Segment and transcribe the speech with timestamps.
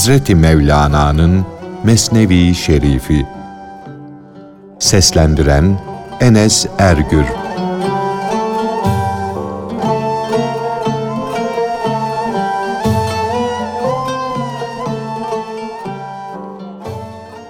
[0.00, 1.46] Hazreti Mevlana'nın
[1.84, 3.26] Mesnevi Şerifi.
[4.78, 5.80] Seslendiren
[6.20, 7.24] Enes Ergür.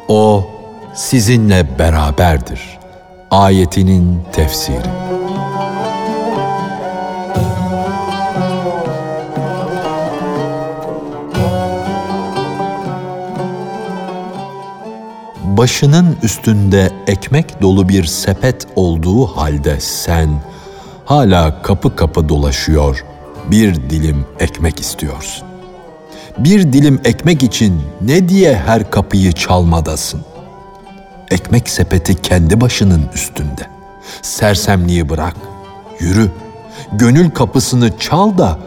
[0.09, 0.47] O
[0.95, 2.79] sizinle beraberdir.
[3.31, 5.20] Ayetinin tefsiri
[15.61, 20.31] başının üstünde ekmek dolu bir sepet olduğu halde sen
[21.05, 23.05] hala kapı kapı dolaşıyor,
[23.51, 25.49] bir dilim ekmek istiyorsun.
[26.39, 30.21] Bir dilim ekmek için ne diye her kapıyı çalmadasın?
[31.31, 33.67] Ekmek sepeti kendi başının üstünde.
[34.23, 35.37] Sersemliği bırak,
[35.99, 36.31] yürü.
[36.93, 38.59] Gönül kapısını çal da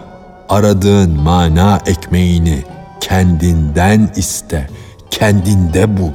[0.49, 2.63] aradığın mana ekmeğini
[2.99, 4.69] kendinden iste,
[5.11, 6.11] kendinde bul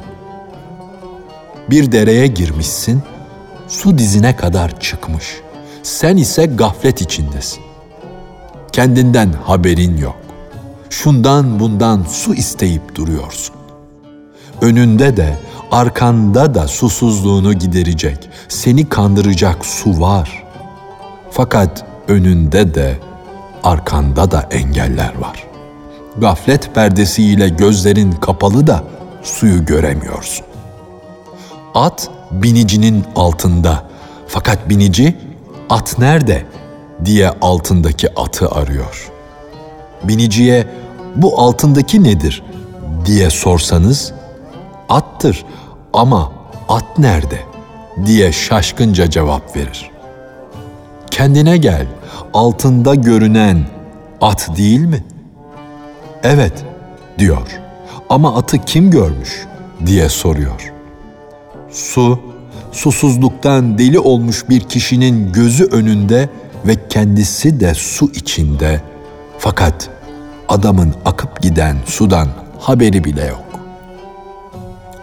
[1.71, 3.03] bir dereye girmişsin,
[3.69, 5.41] su dizine kadar çıkmış.
[5.83, 7.63] Sen ise gaflet içindesin.
[8.73, 10.17] Kendinden haberin yok.
[10.91, 13.57] Şundan bundan su isteyip duruyorsun.
[14.61, 15.37] Önünde de
[15.71, 20.45] arkanda da susuzluğunu giderecek, seni kandıracak su var.
[21.31, 22.99] Fakat önünde de
[23.65, 25.45] arkanda da engeller var.
[26.17, 28.85] Gaflet perdesiyle gözlerin kapalı da
[29.23, 30.48] suyu göremiyorsun.
[31.75, 33.89] At binicinin altında.
[34.27, 35.17] Fakat binici
[35.71, 36.45] at nerede
[37.05, 39.11] diye altındaki atı arıyor.
[40.05, 40.67] Biniciye
[41.17, 42.43] bu altındaki nedir
[43.05, 44.13] diye sorsanız
[44.89, 45.45] attır
[45.93, 46.33] ama
[46.69, 47.41] at nerede
[48.07, 49.91] diye şaşkınca cevap verir.
[51.11, 51.87] Kendine gel,
[52.35, 53.65] altında görünen
[54.21, 55.05] at değil mi?
[56.23, 56.65] Evet
[57.19, 57.61] diyor.
[58.11, 59.47] Ama atı kim görmüş
[59.87, 60.73] diye soruyor.
[61.79, 62.21] Su,
[62.73, 66.29] susuzluktan deli olmuş bir kişinin gözü önünde
[66.67, 68.83] ve kendisi de su içinde.
[69.39, 69.89] Fakat
[70.49, 72.29] adamın akıp giden sudan
[72.61, 73.45] haberi bile yok.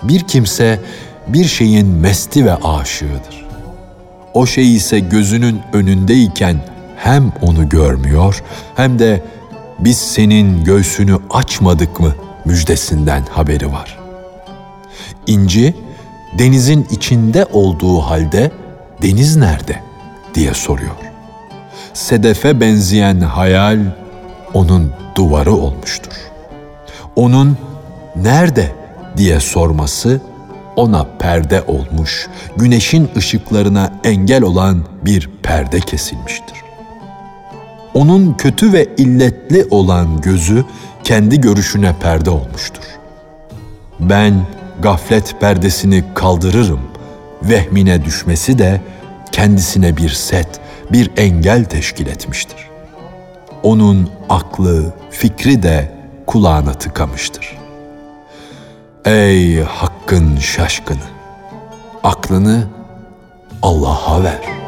[0.03, 0.79] Bir kimse
[1.27, 3.45] bir şeyin mesti ve aşığıdır.
[4.33, 6.57] O şey ise gözünün önündeyken
[6.97, 8.43] hem onu görmüyor
[8.75, 9.23] hem de
[9.79, 12.15] biz senin göğsünü açmadık mı
[12.45, 13.99] müjdesinden haberi var.
[15.27, 15.84] İnci
[16.39, 18.51] denizin içinde olduğu halde
[19.01, 19.79] deniz nerede
[20.35, 20.95] diye soruyor.
[21.93, 23.79] Sedefe benzeyen hayal
[24.53, 26.13] onun duvarı olmuştur.
[27.15, 27.57] Onun
[28.15, 28.75] nerede
[29.17, 30.21] diye sorması
[30.75, 36.57] ona perde olmuş, güneşin ışıklarına engel olan bir perde kesilmiştir.
[37.93, 40.65] Onun kötü ve illetli olan gözü
[41.03, 42.83] kendi görüşüne perde olmuştur.
[43.99, 44.33] Ben
[44.81, 46.81] gaflet perdesini kaldırırım.
[47.43, 48.81] Vehmine düşmesi de
[49.31, 50.59] kendisine bir set,
[50.91, 52.69] bir engel teşkil etmiştir.
[53.63, 55.91] Onun aklı, fikri de
[56.27, 57.57] kulağına tıkamıştır.
[59.05, 60.97] Ey hakkın şaşkını!
[62.03, 62.67] Aklını
[63.61, 64.64] Allah'a ver.''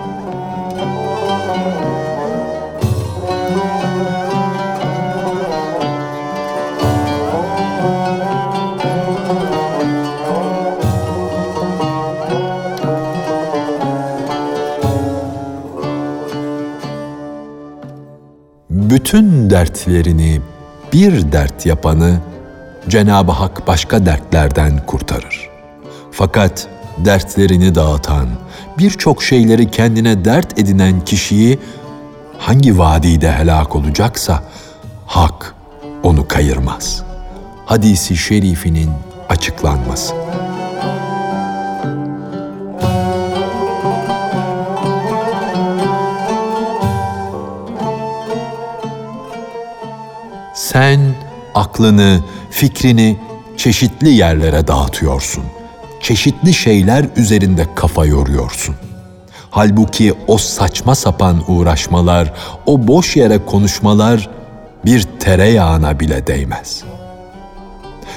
[18.90, 20.42] Bütün dertlerini
[20.94, 22.20] bir dert yapanı
[22.90, 25.50] Cenab-ı Hak başka dertlerden kurtarır.
[26.12, 28.28] Fakat dertlerini dağıtan,
[28.78, 31.60] birçok şeyleri kendine dert edinen kişiyi
[32.38, 34.44] hangi vadide helak olacaksa
[35.06, 35.56] Hak
[36.04, 37.04] onu kayırmaz.
[37.66, 38.90] Hadisi şerifinin
[39.30, 40.14] açıklanması.
[50.78, 51.00] Sen
[51.56, 52.20] aklını,
[52.50, 53.18] fikrini
[53.58, 55.44] çeşitli yerlere dağıtıyorsun.
[56.02, 58.76] Çeşitli şeyler üzerinde kafa yoruyorsun.
[59.50, 62.34] Halbuki o saçma sapan uğraşmalar,
[62.66, 64.30] o boş yere konuşmalar
[64.86, 66.84] bir tereyağına bile değmez.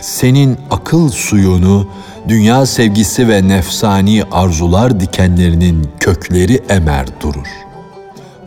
[0.01, 1.89] Senin akıl suyunu
[2.29, 7.49] dünya sevgisi ve nefsani arzular dikenlerinin kökleri emer durur.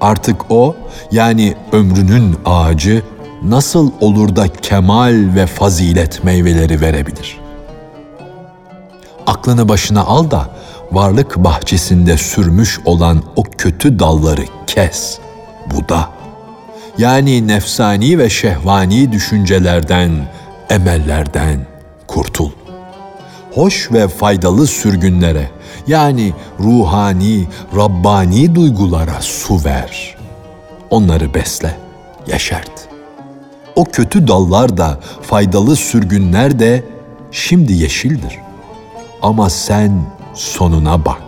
[0.02, 0.76] Artık o
[1.12, 3.04] yani ömrünün ağacı
[3.44, 7.40] nasıl olur da kemal ve fazilet meyveleri verebilir?
[9.28, 10.50] Aklını başına al da
[10.92, 15.20] varlık bahçesinde sürmüş olan o kötü dalları kes,
[15.76, 16.10] buda.
[16.98, 20.12] Yani nefsani ve şehvani düşüncelerden
[20.70, 21.66] emellerden
[22.08, 22.52] kurtul.
[23.54, 25.50] Hoş ve faydalı sürgünlere
[25.88, 30.18] yani ruhani, Rabbani duygulara su ver.
[30.90, 31.76] Onları besle,
[32.28, 32.93] yeşert.
[33.76, 36.84] O kötü dallar da, faydalı sürgünler de
[37.32, 38.40] şimdi yeşildir.
[39.22, 41.22] Ama sen sonuna bak.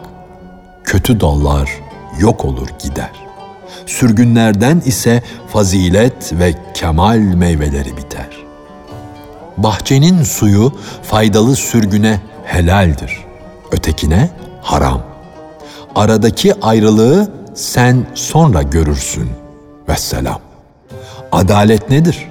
[0.84, 1.70] Kötü dallar
[2.20, 3.12] yok olur gider.
[3.86, 8.30] Sürgünlerden ise fazilet ve kemal meyveleri biter.
[9.58, 13.26] Bahçenin suyu faydalı sürgüne helaldir.
[13.72, 14.30] Ötekine
[14.62, 15.02] haram.
[15.96, 19.30] Aradaki ayrılığı sen sonra görürsün.
[19.90, 20.40] Vesselam.
[21.32, 22.28] Adalet nedir?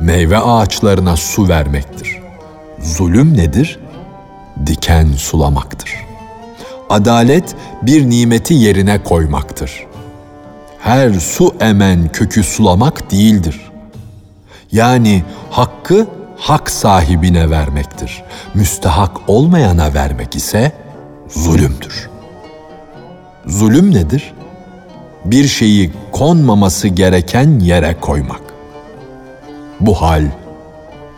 [0.00, 2.18] Meyve ağaçlarına su vermektir.
[2.82, 3.78] Zulüm nedir?
[4.66, 5.94] Diken sulamaktır.
[6.90, 9.86] Adalet bir nimeti yerine koymaktır.
[10.80, 13.70] Her su emen kökü sulamak değildir.
[14.72, 16.06] Yani hakkı
[16.36, 18.22] hak sahibine vermektir.
[18.54, 20.72] Müstehak olmayana vermek ise
[21.28, 22.10] zulümdür.
[23.46, 24.34] Zulüm nedir?
[25.24, 28.47] Bir şeyi konmaması gereken yere koymak.
[29.80, 30.24] Bu hal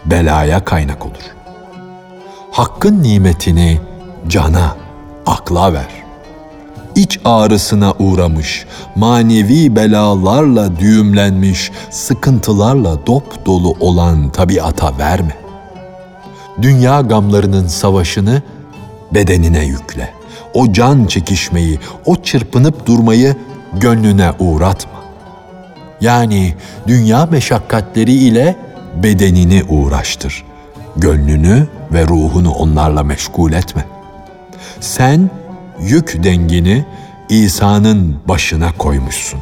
[0.06, 1.34] belaya kaynak olur.
[2.50, 3.80] Hakkın nimetini
[4.28, 4.76] cana,
[5.26, 5.88] akla ver.
[6.96, 8.66] İç ağrısına uğramış,
[8.96, 15.36] manevi belalarla düğümlenmiş, sıkıntılarla dop dolu olan tabiata verme.
[16.62, 18.42] Dünya gamlarının savaşını
[19.14, 20.14] bedenine yükle.
[20.54, 23.36] O can çekişmeyi, o çırpınıp durmayı
[23.72, 25.00] gönlüne uğratma.
[26.00, 26.55] Yani
[26.87, 28.56] dünya meşakkatleri ile
[29.02, 30.44] bedenini uğraştır.
[30.97, 33.85] Gönlünü ve ruhunu onlarla meşgul etme.
[34.81, 35.31] Sen
[35.81, 36.85] yük dengini
[37.29, 39.41] İsa'nın başına koymuşsun.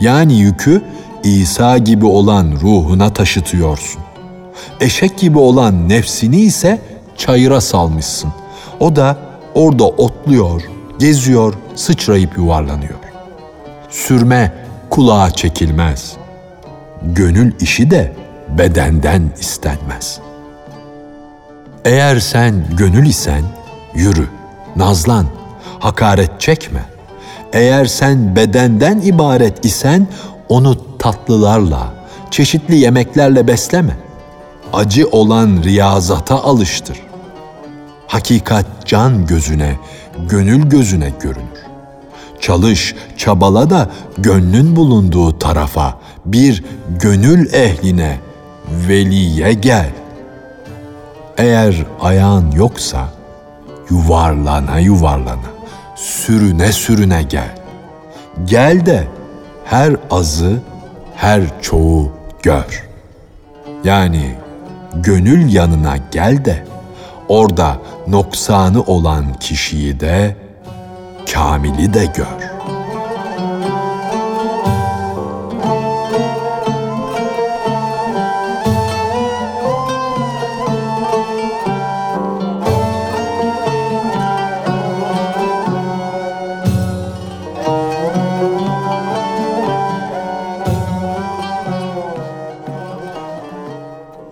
[0.00, 0.82] Yani yükü
[1.24, 4.00] İsa gibi olan ruhuna taşıtıyorsun.
[4.80, 6.78] Eşek gibi olan nefsini ise
[7.16, 8.32] çayıra salmışsın.
[8.80, 9.16] O da
[9.54, 10.62] orada otluyor,
[10.98, 12.98] geziyor, sıçrayıp yuvarlanıyor.
[13.90, 14.52] Sürme
[14.90, 16.12] kulağa çekilmez.
[17.02, 18.12] Gönül işi de
[18.58, 20.20] bedenden istenmez.
[21.84, 23.42] Eğer sen gönül isen
[23.94, 24.28] yürü,
[24.76, 25.26] nazlan,
[25.78, 26.84] hakaret çekme.
[27.52, 30.06] Eğer sen bedenden ibaret isen
[30.48, 31.94] onu tatlılarla,
[32.30, 33.96] çeşitli yemeklerle besleme.
[34.72, 37.00] Acı olan riyazata alıştır.
[38.06, 39.76] Hakikat can gözüne,
[40.28, 41.59] gönül gözüne görünür.
[42.40, 46.64] Çalış, çabala da gönlün bulunduğu tarafa, bir
[47.00, 48.18] gönül ehline,
[48.88, 49.90] veliye gel.
[51.38, 53.08] Eğer ayağın yoksa
[53.90, 55.50] yuvarlana yuvarlana,
[55.96, 57.58] sürüne sürüne gel.
[58.44, 59.08] Gel de
[59.64, 60.60] her azı,
[61.16, 62.88] her çoğu gör.
[63.84, 64.34] Yani
[64.94, 66.64] gönül yanına gel de
[67.28, 67.78] orada
[68.08, 70.36] noksanı olan kişiyi de
[71.32, 72.50] kamili de gör.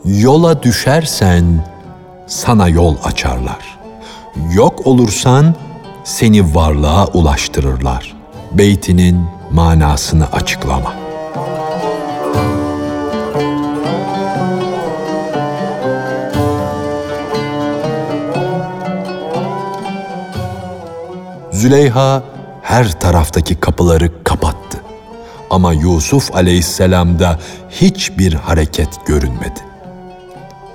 [0.05, 1.65] Yola düşersen
[2.27, 3.79] sana yol açarlar.
[4.53, 5.55] Yok olursan
[6.09, 8.17] seni varlığa ulaştırırlar.
[8.53, 10.95] Beytinin manasını açıklama.
[21.53, 22.23] Züleyha
[22.63, 24.79] her taraftaki kapıları kapattı.
[25.51, 27.39] Ama Yusuf aleyhisselamda
[27.71, 29.61] hiçbir hareket görünmedi.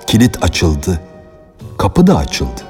[0.06, 1.00] Kilit açıldı,
[1.78, 2.60] kapı da açıldı.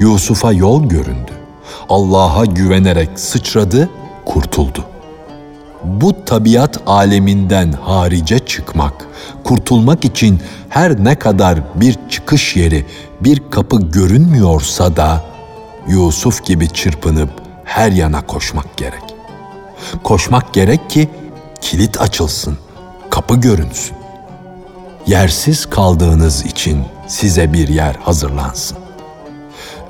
[0.00, 1.41] Yusuf'a yol göründü.
[1.88, 3.90] Allah'a güvenerek sıçradı,
[4.24, 4.84] kurtuldu.
[5.84, 9.06] Bu tabiat aleminden harice çıkmak,
[9.44, 12.86] kurtulmak için her ne kadar bir çıkış yeri,
[13.20, 15.24] bir kapı görünmüyorsa da
[15.88, 17.30] Yusuf gibi çırpınıp
[17.64, 19.02] her yana koşmak gerek.
[20.02, 21.08] Koşmak gerek ki
[21.60, 22.58] kilit açılsın,
[23.10, 23.96] kapı görünsün.
[25.06, 28.81] Yersiz kaldığınız için size bir yer hazırlansın.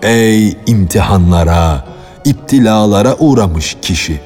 [0.02, 1.85] Ey imtihanlara,
[2.25, 4.21] iptilalara uğramış kişi.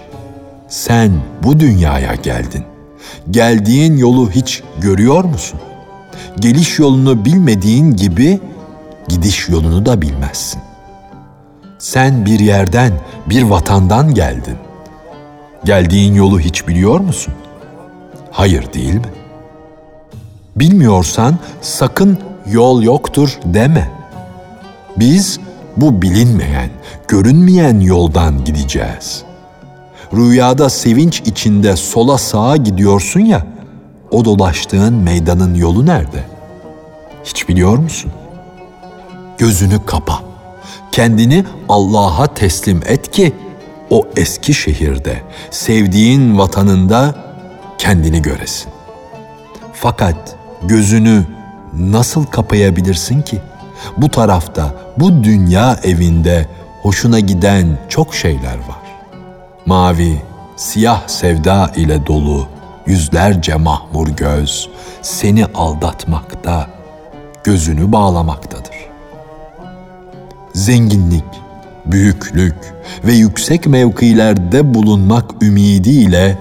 [0.68, 2.64] Sen bu dünyaya geldin.
[3.30, 5.60] Geldiğin yolu hiç görüyor musun?
[6.40, 8.40] Geliş yolunu bilmediğin gibi
[9.08, 10.62] gidiş yolunu da bilmezsin.
[11.78, 12.92] Sen bir yerden,
[13.26, 14.56] bir vatandan geldin.
[15.64, 17.34] Geldiğin yolu hiç biliyor musun?
[18.30, 19.12] Hayır değil mi?
[20.56, 23.90] Bilmiyorsan sakın yol yoktur deme.
[24.96, 25.40] Biz
[25.76, 26.70] bu bilinmeyen,
[27.08, 29.22] görünmeyen yoldan gideceğiz.
[30.14, 33.46] Rüyada sevinç içinde sola sağa gidiyorsun ya,
[34.10, 36.24] o dolaştığın meydanın yolu nerede?
[37.24, 38.12] Hiç biliyor musun?
[39.38, 40.22] Gözünü kapa.
[40.92, 43.32] Kendini Allah'a teslim et ki
[43.90, 47.14] o eski şehirde, sevdiğin vatanında
[47.78, 48.72] kendini göresin.
[49.72, 51.24] Fakat gözünü
[51.74, 53.40] nasıl kapayabilirsin ki?
[53.96, 56.46] Bu tarafta, bu dünya evinde
[56.82, 58.86] hoşuna giden çok şeyler var.
[59.66, 60.22] Mavi,
[60.56, 62.46] siyah sevda ile dolu
[62.86, 64.68] yüzlerce mahmur göz
[65.02, 66.70] seni aldatmakta,
[67.44, 68.76] gözünü bağlamaktadır.
[70.54, 71.24] Zenginlik,
[71.86, 72.54] büyüklük
[73.04, 76.38] ve yüksek mevkilerde bulunmak ümidiyle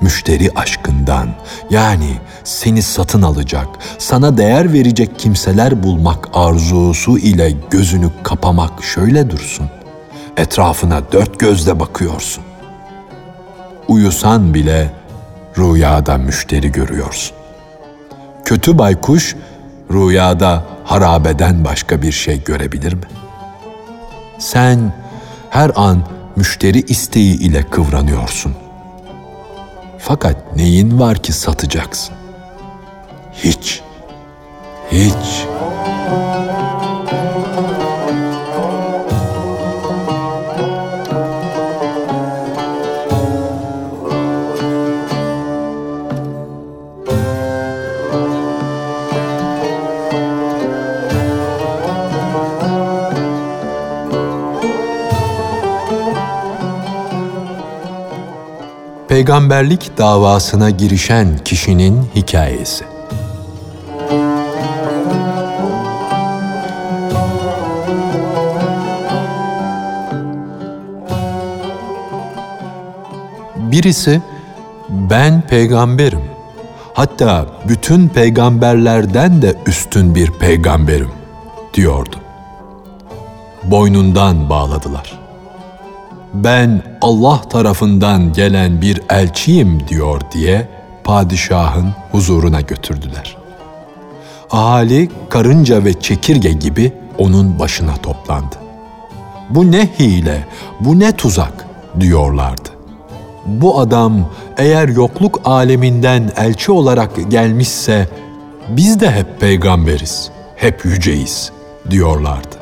[0.00, 1.28] müşteri aşkından
[1.70, 2.10] yani
[2.44, 3.66] seni satın alacak,
[3.98, 9.66] sana değer verecek kimseler bulmak arzusu ile gözünü kapamak şöyle dursun.
[10.36, 12.44] Etrafına dört gözle bakıyorsun.
[13.88, 14.92] Uyusan bile
[15.58, 17.36] rüyada müşteri görüyorsun.
[18.44, 19.36] Kötü baykuş
[19.92, 23.06] rüyada harabeden başka bir şey görebilir mi?
[24.38, 24.92] Sen
[25.50, 26.02] her an
[26.36, 28.54] müşteri isteği ile kıvranıyorsun.
[29.98, 32.14] Fakat neyin var ki satacaksın?
[33.44, 33.82] Hiç.
[34.92, 35.46] Hiç.
[59.08, 62.93] Peygamberlik davasına girişen kişinin hikayesi.
[73.74, 74.22] Birisi
[74.88, 76.20] ben peygamberim.
[76.94, 81.10] Hatta bütün peygamberlerden de üstün bir peygamberim
[81.74, 82.16] diyordu.
[83.64, 85.18] Boynundan bağladılar.
[86.34, 90.68] Ben Allah tarafından gelen bir elçiyim diyor diye
[91.04, 93.36] padişahın huzuruna götürdüler.
[94.50, 98.56] Ahali karınca ve çekirge gibi onun başına toplandı.
[99.50, 100.44] Bu ne hile,
[100.80, 101.66] bu ne tuzak
[102.00, 102.73] diyorlardı
[103.46, 108.08] bu adam eğer yokluk aleminden elçi olarak gelmişse
[108.68, 111.52] biz de hep peygamberiz, hep yüceyiz
[111.90, 112.56] diyorlardı.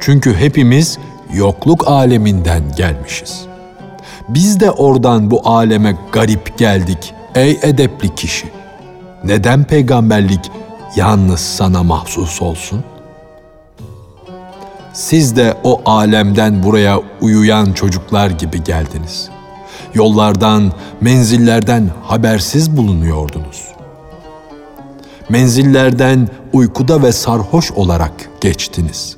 [0.00, 0.98] Çünkü hepimiz
[1.34, 3.44] yokluk aleminden gelmişiz.
[4.28, 8.46] Biz de oradan bu aleme garip geldik ey edepli kişi.
[9.24, 10.50] Neden peygamberlik
[10.96, 12.84] yalnız sana mahsus olsun?
[14.92, 19.30] Siz de o alemden buraya uyuyan çocuklar gibi geldiniz
[19.94, 23.64] yollardan, menzillerden habersiz bulunuyordunuz.
[25.28, 29.16] Menzillerden uykuda ve sarhoş olarak geçtiniz.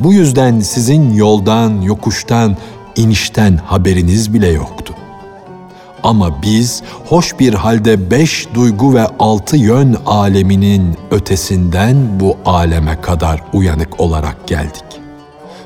[0.00, 2.56] Bu yüzden sizin yoldan, yokuştan,
[2.96, 4.94] inişten haberiniz bile yoktu.
[6.02, 13.42] Ama biz hoş bir halde beş duygu ve altı yön aleminin ötesinden bu aleme kadar
[13.52, 14.84] uyanık olarak geldik.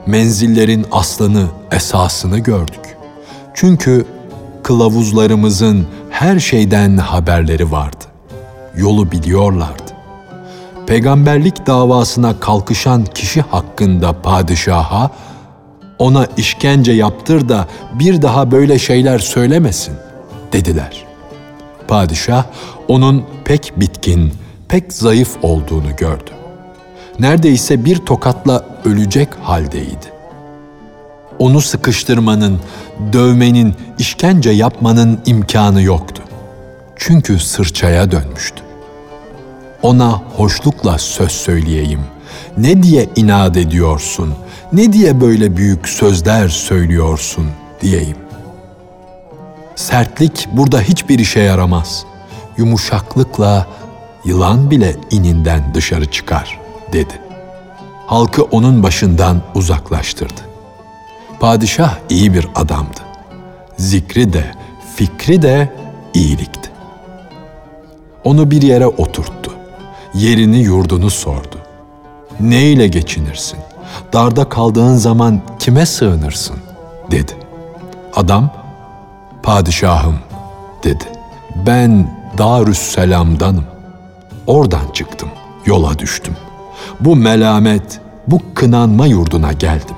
[0.06, 2.96] Menzillerin aslını, esasını gördük.
[3.54, 4.06] Çünkü
[4.64, 8.04] kılavuzlarımızın her şeyden haberleri vardı.
[8.76, 9.92] Yolu biliyorlardı.
[10.86, 15.10] Peygamberlik davasına kalkışan kişi hakkında padişaha
[15.98, 19.94] ona işkence yaptır da bir daha böyle şeyler söylemesin
[20.52, 21.04] dediler.
[21.88, 22.44] Padişah
[22.88, 24.32] onun pek bitkin,
[24.68, 26.30] pek zayıf olduğunu gördü.
[27.18, 30.13] Neredeyse bir tokatla ölecek haldeydi
[31.38, 32.60] onu sıkıştırmanın,
[33.12, 36.22] dövmenin, işkence yapmanın imkanı yoktu.
[36.96, 38.62] Çünkü sırçaya dönmüştü.
[39.82, 42.00] Ona hoşlukla söz söyleyeyim.
[42.56, 44.34] Ne diye inat ediyorsun?
[44.72, 47.46] Ne diye böyle büyük sözler söylüyorsun
[47.80, 48.16] diyeyim.
[49.76, 52.04] Sertlik burada hiçbir işe yaramaz.
[52.56, 53.66] Yumuşaklıkla
[54.24, 56.60] yılan bile ininden dışarı çıkar
[56.92, 57.20] dedi.
[58.06, 60.53] Halkı onun başından uzaklaştırdı.
[61.40, 63.00] Padişah iyi bir adamdı.
[63.76, 64.44] Zikri de,
[64.96, 65.72] fikri de
[66.14, 66.70] iyilikti.
[68.24, 69.50] Onu bir yere oturttu.
[70.14, 71.58] Yerini yurdunu sordu.
[72.40, 73.58] Ne ile geçinirsin?
[74.12, 76.56] Darda kaldığın zaman kime sığınırsın?
[77.10, 77.32] dedi.
[78.16, 78.50] Adam,
[79.42, 80.18] padişahım
[80.84, 81.04] dedi.
[81.66, 83.64] Ben Darüsselam'danım.
[84.46, 85.28] Oradan çıktım,
[85.66, 86.36] yola düştüm.
[87.00, 89.96] bu melamet, bu kınanma yurduna geldim.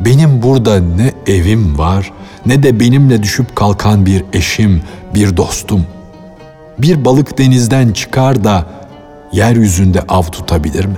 [0.00, 2.12] Benim burada ne evim var,
[2.46, 4.82] ne de benimle düşüp kalkan bir eşim,
[5.14, 5.86] bir dostum.
[6.78, 8.66] Bir balık denizden çıkar da
[9.32, 10.96] yeryüzünde av tutabilir mi?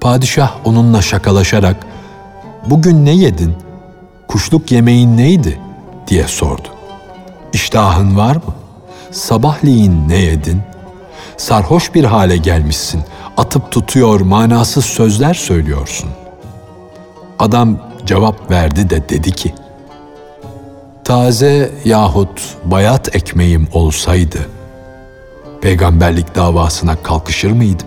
[0.00, 1.76] Padişah onunla şakalaşarak,
[2.66, 3.54] bugün ne yedin?
[4.28, 5.58] Kuşluk yemeğin neydi?
[6.06, 6.68] diye sordu.
[7.52, 8.54] İştahın var mı?
[9.10, 10.60] Sabahleyin ne yedin?
[11.36, 13.02] Sarhoş bir hale gelmişsin.
[13.36, 16.08] Atıp tutuyor, manasız sözler söylüyorsun.
[17.38, 19.54] Adam cevap verdi de dedi ki,
[21.04, 24.38] Taze yahut bayat ekmeğim olsaydı,
[25.60, 27.86] peygamberlik davasına kalkışır mıydım?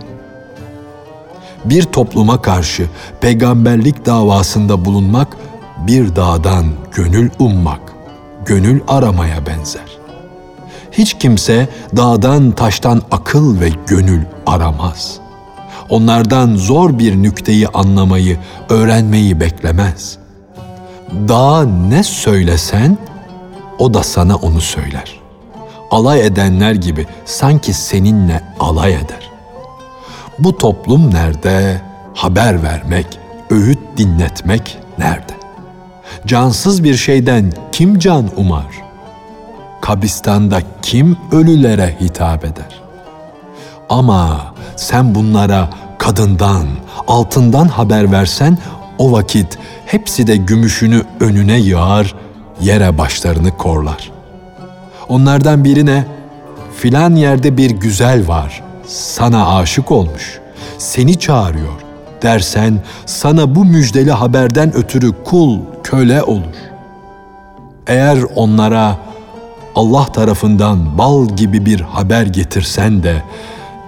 [1.64, 2.88] Bir topluma karşı
[3.20, 5.36] peygamberlik davasında bulunmak,
[5.86, 7.80] bir dağdan gönül ummak,
[8.46, 9.98] gönül aramaya benzer.
[10.92, 15.20] Hiç kimse dağdan taştan akıl ve gönül aramaz.
[15.90, 20.18] Onlardan zor bir nükteyi anlamayı, öğrenmeyi beklemez.
[21.28, 22.98] Dağa ne söylesen,
[23.78, 25.20] o da sana onu söyler.
[25.90, 29.30] Alay edenler gibi sanki seninle alay eder.
[30.38, 31.80] Bu toplum nerede?
[32.14, 33.06] Haber vermek,
[33.50, 35.32] öğüt dinletmek nerede?
[36.26, 38.82] Cansız bir şeyden kim can umar?
[39.80, 42.80] Kabistanda kim ölülere hitap eder?
[43.90, 46.66] Ama sen bunlara kadından,
[47.06, 48.58] altından haber versen
[48.98, 52.14] o vakit hepsi de gümüşünü önüne yığar,
[52.60, 54.10] yere başlarını korlar.
[55.08, 56.04] Onlardan birine
[56.76, 60.40] filan yerde bir güzel var, sana aşık olmuş,
[60.78, 61.90] seni çağırıyor
[62.22, 66.44] dersen sana bu müjdeli haberden ötürü kul, köle olur.
[67.86, 68.96] Eğer onlara
[69.74, 73.22] Allah tarafından bal gibi bir haber getirsen de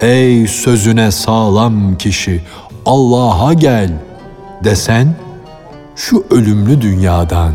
[0.03, 2.41] ey sözüne sağlam kişi
[2.85, 3.91] Allah'a gel
[4.63, 5.15] desen
[5.95, 7.53] şu ölümlü dünyadan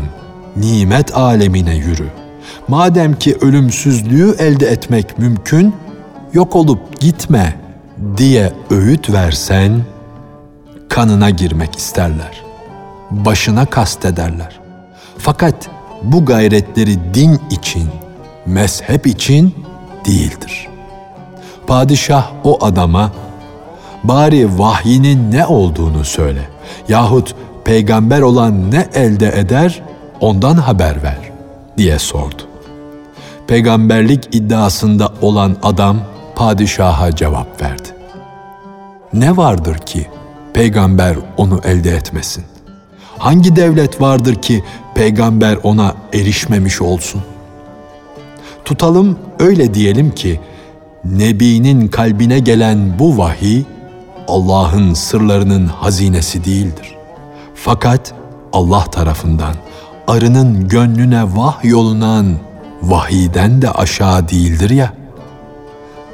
[0.55, 2.07] nimet alemine yürü.
[2.67, 5.75] Madem ki ölümsüzlüğü elde etmek mümkün,
[6.33, 7.55] yok olup gitme
[8.17, 9.81] diye öğüt versen,
[10.89, 12.43] kanına girmek isterler.
[13.11, 14.59] Başına kastederler.
[15.17, 15.69] Fakat
[16.03, 17.89] bu gayretleri din için,
[18.45, 19.55] mezhep için
[20.05, 20.67] değildir.
[21.69, 23.11] Padişah o adama,
[24.03, 26.49] bari vahyinin ne olduğunu söyle
[26.87, 29.81] yahut peygamber olan ne elde eder
[30.19, 31.17] ondan haber ver
[31.77, 32.41] diye sordu.
[33.47, 35.97] Peygamberlik iddiasında olan adam
[36.35, 37.89] padişaha cevap verdi.
[39.13, 40.07] Ne vardır ki
[40.53, 42.43] peygamber onu elde etmesin?
[43.17, 44.63] Hangi devlet vardır ki
[44.95, 47.21] peygamber ona erişmemiş olsun?
[48.65, 50.39] Tutalım öyle diyelim ki
[51.05, 53.63] Nebi'nin kalbine gelen bu vahiy
[54.27, 56.95] Allah'ın sırlarının hazinesi değildir.
[57.55, 58.13] Fakat
[58.53, 59.53] Allah tarafından
[60.07, 62.35] arının gönlüne vah yolunan
[62.81, 64.93] vahiden de aşağı değildir ya.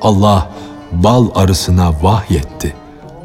[0.01, 0.49] Allah
[0.91, 2.73] bal arısına vahyetti.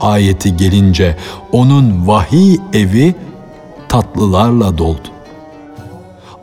[0.00, 1.16] Ayeti gelince
[1.52, 3.14] onun vahiy evi
[3.88, 5.08] tatlılarla doldu.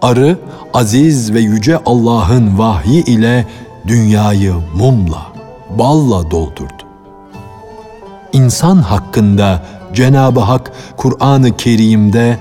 [0.02, 0.38] Arı
[0.74, 3.46] aziz ve yüce Allah'ın vahyi ile
[3.88, 5.28] dünyayı mumla,
[5.70, 6.84] balla doldurdu.
[8.34, 12.38] İnsan hakkında Cenab-ı Hak Kur'an-ı Kerim'de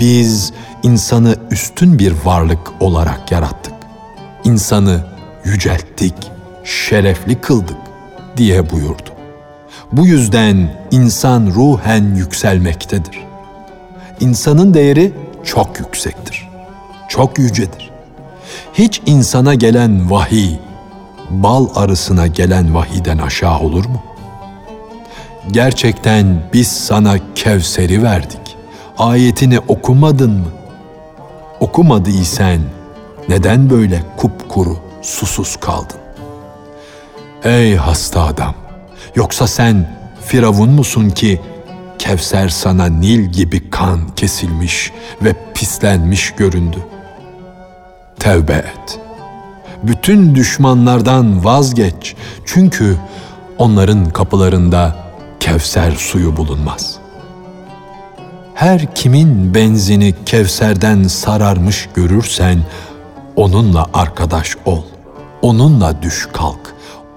[0.00, 0.52] biz
[0.82, 3.74] insanı üstün bir varlık olarak yarattık.
[4.44, 5.04] İnsanı
[5.44, 6.14] yücelttik,
[6.64, 7.78] şerefli kıldık
[8.36, 9.10] diye buyurdu.
[9.92, 13.26] Bu yüzden insan ruhen yükselmektedir.
[14.20, 15.12] İnsanın değeri
[15.44, 16.48] çok yüksektir.
[17.08, 17.89] Çok yücedir.
[18.80, 20.56] Hiç insana gelen vahiy,
[21.30, 24.02] bal arısına gelen vahiden aşağı olur mu?
[25.50, 28.56] Gerçekten biz sana Kevser'i verdik.
[28.98, 30.48] Ayetini okumadın mı?
[31.60, 32.58] Okumadıysan
[33.28, 35.98] neden böyle kupkuru, susuz kaldın?
[37.44, 38.54] Ey hasta adam!
[39.14, 41.40] Yoksa sen Firavun musun ki
[41.98, 46.78] Kevser sana Nil gibi kan kesilmiş ve pislenmiş göründü?
[48.20, 49.00] Tevbe et.
[49.82, 52.16] Bütün düşmanlardan vazgeç.
[52.44, 52.96] Çünkü
[53.58, 54.96] onların kapılarında
[55.40, 56.96] Kevser suyu bulunmaz.
[58.54, 62.58] Her kimin benzini Kevser'den sararmış görürsen
[63.36, 64.82] onunla arkadaş ol.
[65.42, 66.74] Onunla düş kalk.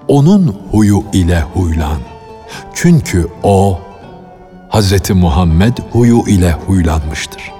[0.08, 1.98] Onun huyu ile huylan.
[2.74, 3.78] Çünkü o
[4.70, 5.10] Hz.
[5.10, 7.52] Muhammed huyu ile huylanmıştır.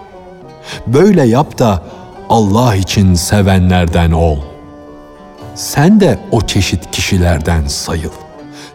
[0.87, 1.83] Böyle yap da
[2.29, 4.39] Allah için sevenlerden ol.
[5.55, 8.11] Sen de o çeşit kişilerden sayıl.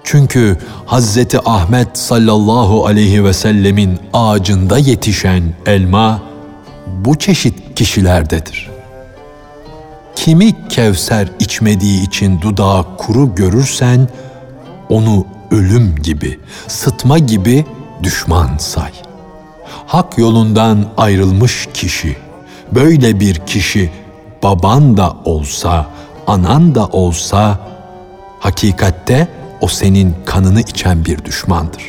[0.03, 6.21] Çünkü Hazreti Ahmet sallallahu aleyhi ve sellemin ağacında yetişen elma
[6.87, 8.69] bu çeşit kişilerdedir.
[10.15, 14.07] Kimi Kevser içmediği için dudağı kuru görürsen
[14.89, 17.65] onu ölüm gibi, sıtma gibi
[18.03, 18.91] düşman say.
[19.87, 22.17] Hak yolundan ayrılmış kişi,
[22.75, 23.91] böyle bir kişi
[24.43, 25.85] baban da olsa,
[26.27, 27.59] anan da olsa
[28.39, 29.27] hakikatte
[29.61, 31.83] o senin kanını içen bir düşmandır.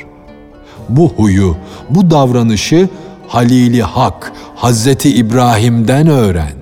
[0.89, 1.57] Bu huyu,
[1.91, 2.89] bu davranışı
[3.29, 6.53] Halili Hak Hazreti İbrahim'den öğren.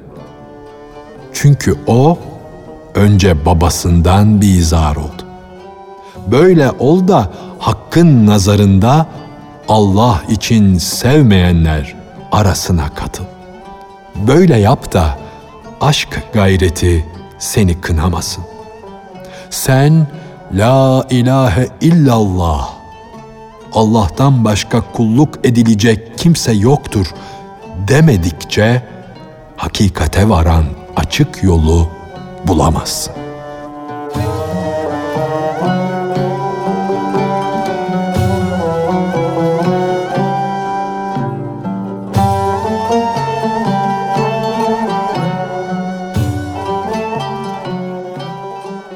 [1.32, 2.18] Çünkü o
[2.94, 5.22] önce babasından bir izar oldu.
[6.26, 9.06] Böyle ol da Hakk'ın nazarında
[9.68, 11.94] Allah için sevmeyenler
[12.32, 13.24] arasına katıl.
[14.26, 15.18] Böyle yap da
[15.80, 17.06] aşk gayreti
[17.38, 18.44] seni kınamasın.
[19.50, 20.06] Sen
[20.52, 22.70] La ilahe illallah
[23.72, 27.06] Allah'tan başka kulluk edilecek kimse yoktur
[27.88, 28.82] demedikçe
[29.56, 30.64] hakikate varan
[30.96, 31.88] açık yolu
[32.46, 33.17] bulamazsın.